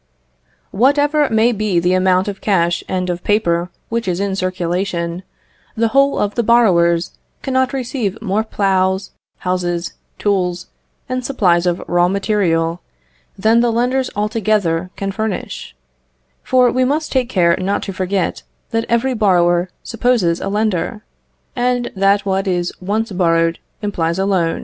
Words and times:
Whatever 0.71 1.29
may 1.29 1.51
be 1.51 1.79
the 1.79 1.93
amount 1.93 2.27
of 2.27 2.41
cash 2.41 2.83
and 2.89 3.07
of 3.07 3.23
paper 3.23 3.69
which 3.89 4.07
is 4.07 4.19
in 4.19 4.35
circulation, 4.35 5.21
the 5.77 5.89
whole 5.89 6.17
of 6.17 6.33
the 6.33 6.41
borrowers 6.41 7.11
cannot 7.43 7.71
receive 7.71 8.19
more 8.19 8.43
ploughs, 8.43 9.11
houses, 9.45 9.93
tools, 10.17 10.65
and 11.07 11.23
supplies 11.23 11.67
of 11.67 11.83
raw 11.87 12.07
material, 12.07 12.81
than 13.37 13.59
the 13.59 13.71
lenders 13.71 14.09
altogether 14.15 14.89
can 14.95 15.11
furnish; 15.11 15.75
for 16.41 16.71
we 16.71 16.83
must 16.83 17.11
take 17.11 17.29
care 17.29 17.55
not 17.59 17.83
to 17.83 17.93
forget 17.93 18.41
that 18.71 18.85
every 18.89 19.13
borrower 19.13 19.69
supposes 19.83 20.41
a 20.41 20.49
lender, 20.49 21.03
and 21.55 21.91
that 21.95 22.25
what 22.25 22.47
is 22.47 22.73
once 22.81 23.11
borrowed 23.11 23.59
implies 23.83 24.17
a 24.17 24.25
loan. 24.25 24.59